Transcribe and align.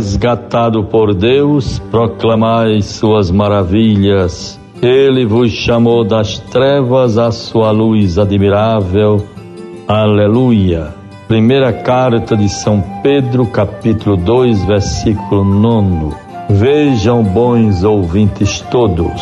resgatado 0.00 0.84
por 0.84 1.12
Deus, 1.12 1.78
proclamai 1.90 2.80
suas 2.80 3.30
maravilhas. 3.30 4.58
Ele 4.80 5.26
vos 5.26 5.50
chamou 5.50 6.02
das 6.04 6.38
trevas 6.38 7.18
à 7.18 7.30
sua 7.30 7.70
luz 7.70 8.16
admirável. 8.16 9.22
Aleluia. 9.86 10.94
Primeira 11.28 11.70
carta 11.70 12.34
de 12.34 12.48
São 12.48 12.82
Pedro, 13.02 13.44
capítulo 13.44 14.16
2, 14.16 14.64
versículo 14.64 15.44
9. 15.44 16.16
Vejam, 16.48 17.22
bons 17.22 17.84
ouvintes 17.84 18.62
todos, 18.70 19.20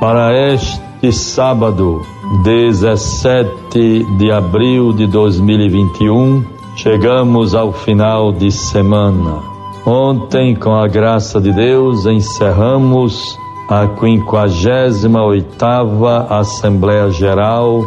para 0.00 0.32
este 0.54 1.12
sábado, 1.12 2.00
17 2.42 4.16
de 4.16 4.32
abril 4.32 4.94
de 4.94 5.06
2021, 5.06 6.42
chegamos 6.74 7.54
ao 7.54 7.70
final 7.70 8.32
de 8.32 8.50
semana. 8.50 9.55
Ontem, 9.86 10.54
com 10.56 10.74
a 10.74 10.88
graça 10.88 11.40
de 11.40 11.52
Deus, 11.52 12.06
encerramos 12.06 13.38
a 13.68 13.86
58ª 13.86 16.26
Assembleia 16.28 17.08
Geral 17.12 17.82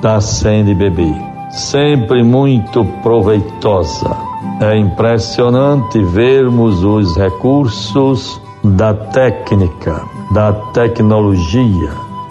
da 0.00 0.20
CNBB. 0.20 1.12
Sempre 1.50 2.22
muito 2.22 2.84
proveitosa. 3.02 4.16
É 4.60 4.76
impressionante 4.76 6.00
vermos 6.00 6.84
os 6.84 7.16
recursos 7.16 8.40
da 8.62 8.94
técnica, 8.94 10.00
da 10.30 10.52
tecnologia, 10.52 11.90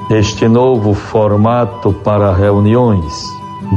este 0.09 0.48
novo 0.48 0.94
formato 0.94 1.92
para 1.92 2.34
reuniões, 2.34 3.26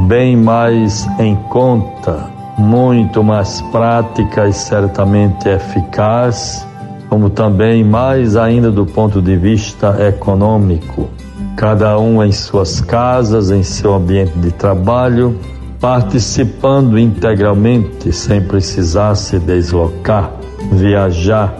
bem 0.07 0.37
mais 0.37 1.05
em 1.19 1.35
conta, 1.49 2.38
muito 2.59 3.23
mais 3.23 3.61
prática 3.71 4.47
e 4.47 4.53
certamente 4.53 5.47
eficaz 5.47 6.67
como 7.09 7.29
também 7.29 7.83
mais 7.83 8.37
ainda 8.37 8.71
do 8.71 8.85
ponto 8.85 9.21
de 9.21 9.35
vista 9.35 9.97
econômico. 10.07 11.09
Cada 11.57 11.99
um 11.99 12.23
em 12.23 12.31
suas 12.31 12.79
casas, 12.79 13.49
em 13.49 13.63
seu 13.63 13.95
ambiente 13.95 14.37
de 14.37 14.51
trabalho, 14.51 15.37
participando 15.81 16.97
integralmente 16.99 18.13
sem 18.13 18.41
precisar 18.41 19.15
se 19.15 19.39
deslocar, 19.39 20.31
viajar, 20.71 21.53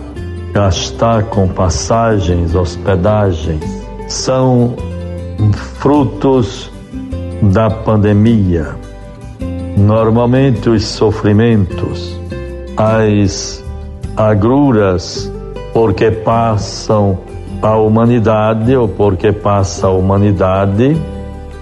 gastar 0.54 1.24
com 1.24 1.48
passagens, 1.48 2.54
hospedagens. 2.54 3.64
São 4.08 4.76
frutos 5.80 6.72
da 7.42 7.70
pandemia. 7.70 8.79
Normalmente 9.80 10.70
os 10.70 10.84
sofrimentos, 10.84 12.20
as 12.76 13.64
agruras 14.16 15.32
porque 15.74 16.12
passam 16.12 17.18
a 17.62 17.78
humanidade 17.78 18.76
ou 18.76 18.90
porque 18.90 19.32
passa 19.32 19.88
a 19.88 19.90
humanidade, 19.90 20.98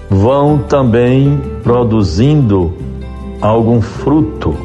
vão 0.10 0.58
também 0.58 1.40
produzindo 1.62 2.74
algum 3.40 3.82
fruto 3.82 4.56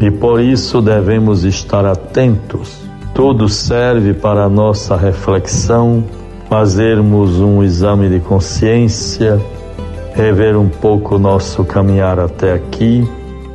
e 0.00 0.10
por 0.10 0.38
isso 0.38 0.82
devemos 0.82 1.42
estar 1.44 1.86
atentos. 1.86 2.82
Tudo 3.14 3.48
serve 3.48 4.12
para 4.12 4.44
a 4.44 4.48
nossa 4.48 4.94
reflexão, 4.94 6.04
fazermos 6.50 7.40
um 7.40 7.62
exame 7.62 8.10
de 8.10 8.20
consciência, 8.20 9.40
rever 10.14 10.56
um 10.56 10.68
pouco 10.68 11.16
o 11.16 11.18
nosso 11.18 11.64
caminhar 11.64 12.18
até 12.18 12.52
aqui 12.52 13.06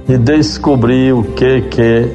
e 0.07 0.17
descobrir 0.17 1.13
o 1.13 1.23
que 1.23 1.61
que 1.61 2.11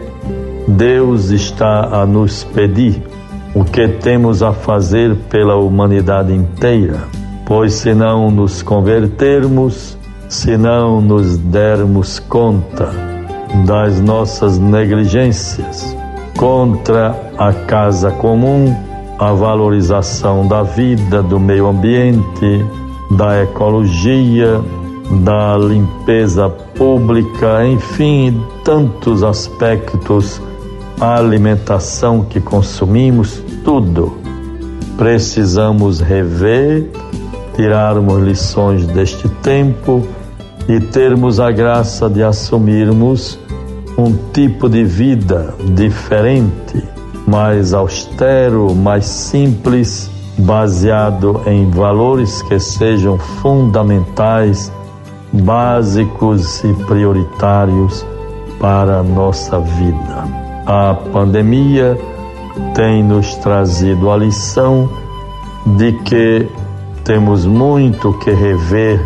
Deus 0.68 1.30
está 1.30 2.00
a 2.00 2.06
nos 2.06 2.44
pedir 2.44 3.02
o 3.54 3.64
que 3.64 3.86
temos 3.86 4.42
a 4.42 4.52
fazer 4.52 5.14
pela 5.30 5.54
humanidade 5.56 6.32
inteira, 6.34 6.98
pois 7.46 7.74
se 7.74 7.94
não 7.94 8.30
nos 8.30 8.62
convertermos, 8.62 9.96
se 10.28 10.56
não 10.56 11.00
nos 11.00 11.38
dermos 11.38 12.18
conta 12.18 12.90
das 13.64 14.00
nossas 14.00 14.58
negligências 14.58 15.96
contra 16.36 17.14
a 17.38 17.52
casa 17.52 18.10
comum, 18.10 18.74
a 19.20 19.32
valorização 19.32 20.48
da 20.48 20.64
vida, 20.64 21.22
do 21.22 21.38
meio 21.38 21.68
ambiente, 21.68 22.66
da 23.10 23.42
ecologia, 23.42 24.60
da 25.24 25.56
limpeza 25.56 26.48
pública, 26.48 27.66
enfim, 27.66 28.42
tantos 28.64 29.22
aspectos 29.22 30.40
a 31.00 31.16
alimentação 31.16 32.24
que 32.24 32.40
consumimos, 32.40 33.42
tudo. 33.64 34.16
Precisamos 34.96 36.00
rever, 36.00 36.88
tirarmos 37.56 38.22
lições 38.22 38.86
deste 38.86 39.28
tempo 39.28 40.06
e 40.68 40.80
termos 40.80 41.40
a 41.40 41.50
graça 41.50 42.08
de 42.08 42.22
assumirmos 42.22 43.38
um 43.98 44.12
tipo 44.32 44.68
de 44.68 44.84
vida 44.84 45.54
diferente, 45.74 46.82
mais 47.26 47.74
austero, 47.74 48.74
mais 48.74 49.04
simples, 49.06 50.10
baseado 50.38 51.40
em 51.46 51.68
valores 51.70 52.42
que 52.42 52.58
sejam 52.58 53.18
fundamentais, 53.18 54.72
básicos 55.32 56.62
e 56.64 56.72
prioritários 56.84 58.04
para 58.58 58.98
a 58.98 59.02
nossa 59.02 59.58
vida. 59.60 60.24
A 60.66 60.94
pandemia 61.12 61.98
tem 62.74 63.02
nos 63.02 63.34
trazido 63.36 64.10
a 64.10 64.16
lição 64.16 64.88
de 65.76 65.92
que 65.92 66.48
temos 67.04 67.44
muito 67.44 68.12
que 68.18 68.30
rever 68.30 69.00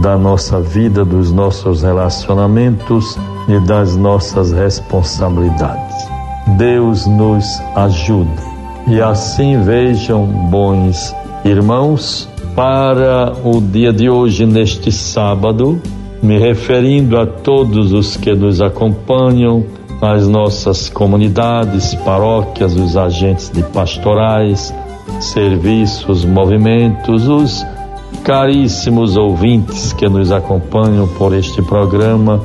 da 0.00 0.16
nossa 0.16 0.60
vida, 0.60 1.04
dos 1.04 1.32
nossos 1.32 1.82
relacionamentos 1.82 3.18
e 3.48 3.58
das 3.60 3.96
nossas 3.96 4.52
responsabilidades. 4.52 5.96
Deus 6.56 7.06
nos 7.06 7.44
ajude. 7.74 8.47
E 8.90 9.02
assim 9.02 9.60
vejam, 9.60 10.24
bons 10.24 11.14
irmãos, 11.44 12.26
para 12.56 13.34
o 13.44 13.60
dia 13.60 13.92
de 13.92 14.08
hoje, 14.08 14.46
neste 14.46 14.90
sábado, 14.90 15.78
me 16.22 16.38
referindo 16.38 17.18
a 17.18 17.26
todos 17.26 17.92
os 17.92 18.16
que 18.16 18.34
nos 18.34 18.62
acompanham, 18.62 19.62
nas 20.00 20.26
nossas 20.26 20.88
comunidades, 20.88 21.94
paróquias, 21.96 22.74
os 22.76 22.96
agentes 22.96 23.50
de 23.50 23.62
pastorais, 23.62 24.72
serviços, 25.20 26.24
movimentos, 26.24 27.28
os 27.28 27.66
caríssimos 28.24 29.18
ouvintes 29.18 29.92
que 29.92 30.08
nos 30.08 30.32
acompanham 30.32 31.06
por 31.08 31.34
este 31.34 31.60
programa, 31.60 32.40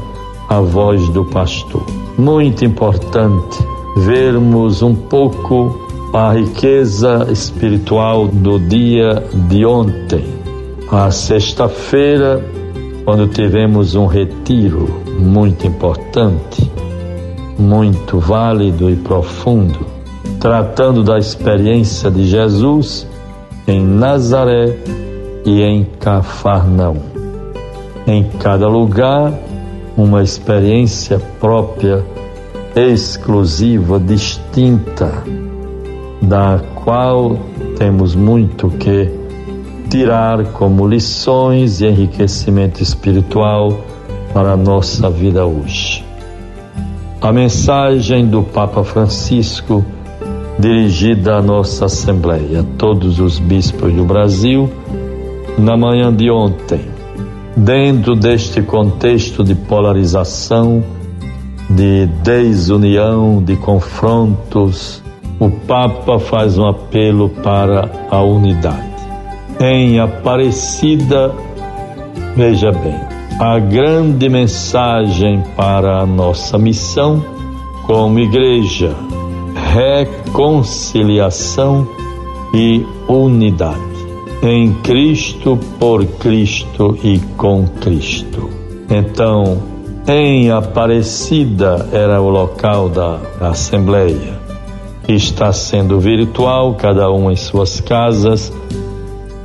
A 0.49 0.59
Voz 0.59 1.07
do 1.09 1.23
Pastor. 1.23 1.85
Muito 2.17 2.65
importante 2.65 3.63
vermos 3.95 4.81
um 4.81 4.93
pouco 4.93 5.92
a 6.13 6.31
riqueza 6.31 7.27
espiritual 7.31 8.27
do 8.27 8.59
dia 8.59 9.23
de 9.49 9.65
ontem. 9.65 10.23
A 10.91 11.09
sexta-feira, 11.09 12.39
quando 13.03 13.27
tivemos 13.27 13.95
um 13.95 14.05
retiro 14.05 15.01
muito 15.17 15.65
importante, 15.65 16.71
muito 17.57 18.19
válido 18.19 18.91
e 18.91 18.95
profundo, 18.95 19.79
tratando 20.39 21.03
da 21.03 21.17
experiência 21.17 22.11
de 22.11 22.27
Jesus 22.27 23.07
em 23.67 23.83
Nazaré 23.83 24.77
e 25.43 25.63
em 25.63 25.83
Cafarnaum. 25.99 27.01
Em 28.05 28.23
cada 28.39 28.67
lugar, 28.67 29.33
uma 29.97 30.21
experiência 30.21 31.19
própria, 31.39 32.05
exclusiva, 32.75 33.99
distinta, 33.99 35.23
da 36.23 36.59
qual 36.75 37.37
temos 37.77 38.15
muito 38.15 38.69
que 38.69 39.09
tirar 39.89 40.45
como 40.53 40.87
lições 40.87 41.81
e 41.81 41.85
enriquecimento 41.85 42.81
espiritual 42.81 43.81
para 44.33 44.53
a 44.53 44.57
nossa 44.57 45.09
vida 45.09 45.45
hoje. 45.45 46.03
A 47.21 47.31
mensagem 47.31 48.25
do 48.25 48.41
Papa 48.41 48.83
Francisco, 48.83 49.83
dirigida 50.57 51.35
à 51.35 51.41
nossa 51.41 51.85
Assembleia, 51.85 52.65
todos 52.77 53.19
os 53.19 53.39
bispos 53.39 53.93
do 53.93 54.03
Brasil, 54.05 54.69
na 55.57 55.77
manhã 55.77 56.13
de 56.13 56.31
ontem, 56.31 56.81
dentro 57.55 58.15
deste 58.15 58.61
contexto 58.61 59.43
de 59.43 59.55
polarização, 59.55 60.83
de 61.69 62.07
desunião, 62.23 63.41
de 63.43 63.55
confrontos, 63.55 65.02
o 65.43 65.51
Papa 65.67 66.17
faz 66.19 66.57
um 66.57 66.65
apelo 66.65 67.27
para 67.27 67.91
a 68.09 68.23
unidade. 68.23 68.93
Em 69.59 69.99
Aparecida, 69.99 71.35
veja 72.33 72.71
bem, 72.71 72.97
a 73.41 73.59
grande 73.59 74.29
mensagem 74.29 75.43
para 75.57 75.99
a 75.99 76.05
nossa 76.05 76.57
missão 76.57 77.21
como 77.85 78.19
igreja, 78.19 78.95
reconciliação 79.73 81.85
e 82.53 82.85
unidade. 83.09 83.81
Em 84.41 84.71
Cristo, 84.75 85.59
por 85.77 86.05
Cristo 86.05 86.97
e 87.03 87.19
com 87.35 87.67
Cristo. 87.81 88.49
Então, 88.89 89.61
em 90.07 90.51
Aparecida 90.51 91.89
era 91.91 92.21
o 92.21 92.29
local 92.29 92.87
da 92.87 93.19
Assembleia. 93.41 94.42
Está 95.07 95.51
sendo 95.51 95.99
virtual, 95.99 96.75
cada 96.75 97.11
um 97.11 97.29
em 97.29 97.35
suas 97.35 97.81
casas, 97.81 98.53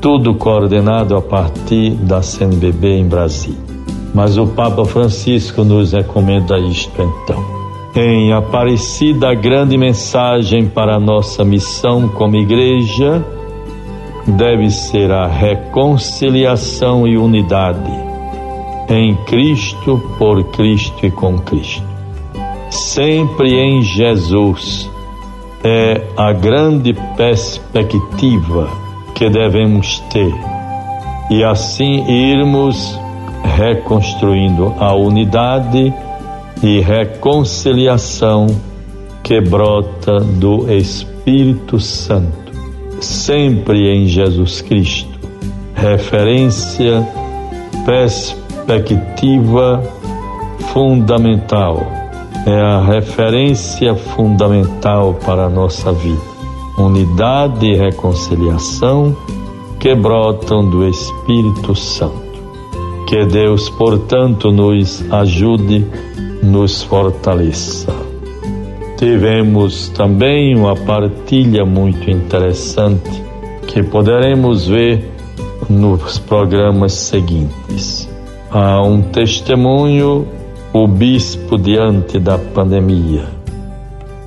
tudo 0.01 0.35
coordenado 0.35 1.17
a 1.17 1.21
partir 1.21 1.91
da 1.91 2.23
CNBB 2.23 2.99
em 2.99 3.09
Brasília. 3.09 3.59
Mas 4.15 4.39
o 4.39 4.47
Papa 4.47 4.85
Francisco 4.85 5.65
nos 5.65 5.93
recomenda 5.93 6.59
isto 6.59 7.03
então. 7.03 7.45
Em 7.97 8.33
Aparecida, 8.33 9.31
a 9.31 9.35
grande 9.35 9.77
mensagem 9.77 10.69
para 10.69 10.97
a 10.97 11.01
nossa 11.01 11.45
missão 11.45 12.09
como 12.09 12.37
igreja 12.37 13.25
deve 14.27 14.71
ser 14.71 15.11
a 15.11 15.27
reconciliação 15.27 17.07
e 17.07 17.19
unidade 17.19 17.91
em 18.89 19.15
Cristo, 19.25 20.01
por 20.17 20.43
Cristo 20.53 21.05
e 21.05 21.11
com 21.11 21.39
Cristo. 21.39 21.83
Sempre 22.71 23.55
em 23.55 23.83
Jesus 23.83 24.89
é 25.65 26.03
a 26.17 26.33
grande 26.33 26.95
perspectiva 27.17 28.69
que 29.15 29.29
devemos 29.29 30.01
ter. 30.11 30.33
E 31.31 31.45
assim 31.45 32.05
irmos 32.09 32.99
reconstruindo 33.57 34.75
a 34.79 34.95
unidade 34.95 35.93
e 36.63 36.81
reconciliação 36.81 38.47
que 39.23 39.41
brota 39.41 40.19
do 40.21 40.73
Espírito 40.73 41.79
Santo, 41.79 42.53
sempre 43.01 43.91
em 43.91 44.07
Jesus 44.07 44.63
Cristo, 44.63 45.19
referência, 45.75 47.07
perspectiva 47.85 49.83
fundamental, 50.73 51.98
é 52.49 52.61
a 52.61 52.81
referência 52.81 53.95
fundamental 53.95 55.15
para 55.27 55.45
a 55.45 55.51
nossa 55.51 55.93
vida. 55.93 56.23
Unidade 56.79 57.67
e 57.67 57.77
reconciliação 57.77 59.15
que 59.79 59.95
brotam 59.95 60.69
do 60.69 60.89
Espírito 60.89 61.75
Santo. 61.75 62.27
Que 63.07 63.27
Deus, 63.27 63.69
portanto, 63.69 64.51
nos 64.51 65.05
ajude, 65.13 65.87
nos 66.43 66.83
fortaleça. 66.83 67.93
Tivemos 68.97 69.91
também 69.91 70.57
uma 70.57 70.75
partilha 70.75 71.67
muito 71.67 72.11
interessante 72.11 73.23
que 73.67 73.83
poderemos 73.83 74.67
ver 74.67 75.13
nos 75.69 76.19
programas 76.19 76.95
seguintes. 76.95 78.09
Há 78.51 78.81
um 78.83 79.03
testemunho, 79.03 80.27
o 80.73 80.87
bispo 80.87 81.57
diante 81.57 82.19
da 82.19 82.39
pandemia. 82.39 83.27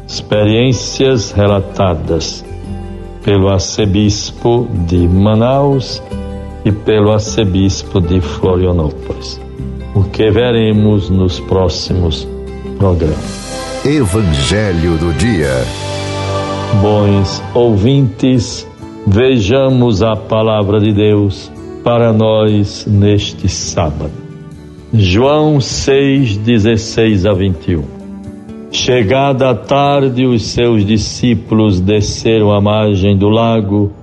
Experiências 0.07 1.31
relatadas 1.31 2.43
pelo 3.23 3.49
arcebispo 3.49 4.67
de 4.87 5.07
Manaus 5.07 6.01
e 6.65 6.71
pelo 6.71 7.11
arcebispo 7.11 8.01
de 8.01 8.19
Florianópolis. 8.19 9.39
O 9.93 10.03
que 10.03 10.29
veremos 10.31 11.09
nos 11.09 11.39
próximos 11.39 12.27
programas. 12.77 13.85
Evangelho 13.85 14.97
do 14.97 15.13
Dia. 15.13 15.63
Bons 16.81 17.41
ouvintes, 17.53 18.67
vejamos 19.05 20.01
a 20.01 20.15
palavra 20.15 20.79
de 20.79 20.91
Deus 20.91 21.51
para 21.83 22.11
nós 22.13 22.85
neste 22.87 23.47
sábado. 23.49 24.20
João 24.93 25.61
6, 25.61 26.35
16 26.35 27.25
a 27.25 27.31
21. 27.31 27.81
Chegada 28.73 29.49
a 29.49 29.55
tarde, 29.55 30.25
os 30.25 30.43
seus 30.43 30.85
discípulos 30.85 31.79
desceram 31.79 32.51
à 32.51 32.59
margem 32.59 33.17
do 33.17 33.29
lago, 33.29 33.93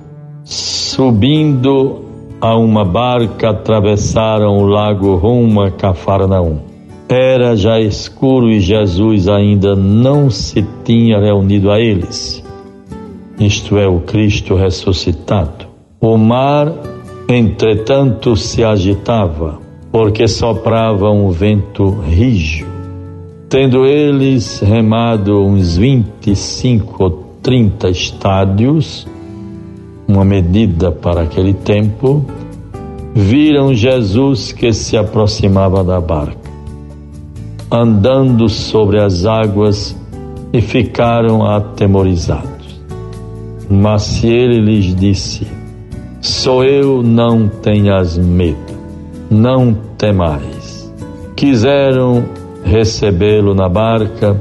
subindo 0.45 2.07
a 2.41 2.57
uma 2.57 2.87
barca 2.87 3.51
atravessaram 3.51 4.57
o 4.57 4.65
lago 4.65 5.15
rumo 5.17 5.61
a 5.61 5.71
Cafarnaum. 5.71 6.61
Era 7.07 7.55
já 7.55 7.79
escuro 7.79 8.49
e 8.49 8.59
Jesus 8.59 9.29
ainda 9.29 9.77
não 9.77 10.31
se 10.31 10.67
tinha 10.87 11.21
reunido 11.21 11.71
a 11.71 11.79
eles. 11.79 12.43
Isto 13.39 13.77
é, 13.77 13.87
o 13.87 14.01
Cristo 14.01 14.55
ressuscitado. 14.55 15.67
O 16.01 16.17
mar, 16.17 16.73
entretanto, 17.29 18.35
se 18.37 18.65
agitava, 18.65 19.68
porque 19.91 20.29
soprava 20.29 21.11
um 21.11 21.31
vento 21.31 21.91
rijo. 21.91 22.67
Tendo 23.49 23.87
eles 23.87 24.61
remado 24.61 25.43
uns 25.43 25.77
25 25.77 27.03
ou 27.03 27.11
30 27.43 27.89
estádios, 27.89 29.07
uma 30.07 30.25
medida 30.25 30.91
para 30.91 31.23
aquele 31.23 31.55
tempo, 31.55 32.25
viram 33.15 33.75
Jesus 33.75 34.53
que 34.53 34.73
se 34.73 34.97
aproximava 34.97 35.83
da 35.83 36.01
barca, 36.01 36.37
andando 37.71 38.49
sobre 38.49 39.01
as 39.01 39.25
águas 39.25 39.97
e 40.53 40.61
ficaram 40.61 41.45
atemorizados. 41.45 42.81
Mas 43.69 44.03
se 44.03 44.27
ele 44.27 44.61
lhes 44.61 44.95
disse: 44.95 45.47
Sou 46.21 46.65
eu, 46.65 47.03
não 47.03 47.49
tenhas 47.49 48.17
medo, 48.17 48.68
não 49.31 49.75
temais. 49.97 50.93
Quiseram 51.37 52.25
recebê-lo 52.65 53.55
na 53.55 53.69
barca, 53.69 54.41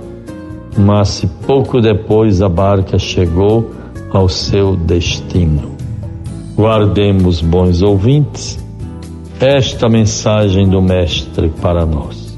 mas 0.77 1.25
pouco 1.45 1.81
depois 1.81 2.41
a 2.41 2.49
barca 2.49 2.97
chegou 2.97 3.71
ao 4.11 4.27
seu 4.29 4.75
destino. 4.75 5.75
Guardemos, 6.55 7.41
bons 7.41 7.81
ouvintes, 7.81 8.57
esta 9.39 9.87
mensagem 9.87 10.67
do 10.67 10.81
Mestre 10.81 11.49
para 11.61 11.85
nós. 11.85 12.37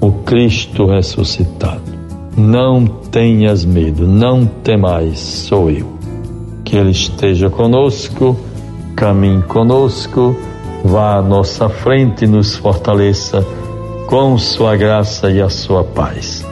O 0.00 0.12
Cristo 0.12 0.86
ressuscitado. 0.86 1.94
Não 2.36 2.84
tenhas 2.84 3.64
medo, 3.64 4.06
não 4.06 4.44
temais, 4.44 5.18
sou 5.18 5.70
eu. 5.70 5.86
Que 6.64 6.76
Ele 6.76 6.90
esteja 6.90 7.48
conosco, 7.48 8.36
caminhe 8.96 9.42
conosco, 9.42 10.36
vá 10.84 11.16
à 11.16 11.22
nossa 11.22 11.68
frente 11.68 12.24
e 12.24 12.28
nos 12.28 12.54
fortaleça 12.54 13.44
com 14.06 14.38
Sua 14.38 14.76
graça 14.76 15.30
e 15.30 15.40
a 15.40 15.48
Sua 15.48 15.82
paz. 15.82 16.46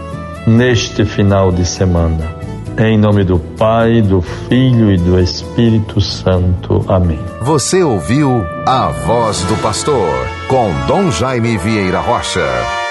Neste 0.46 1.04
final 1.04 1.52
de 1.52 1.64
semana 1.64 2.42
em 2.78 2.96
nome 2.98 3.24
do 3.24 3.38
Pai, 3.38 4.00
do 4.00 4.22
Filho 4.22 4.90
e 4.92 4.96
do 4.96 5.18
Espírito 5.18 6.00
Santo. 6.00 6.84
Amém. 6.88 7.20
Você 7.42 7.82
ouviu 7.82 8.44
a 8.66 8.88
voz 8.88 9.42
do 9.44 9.56
pastor 9.56 10.08
com 10.48 10.70
Dom 10.86 11.10
Jaime 11.10 11.58
Vieira 11.58 12.00
Rocha. 12.00 12.81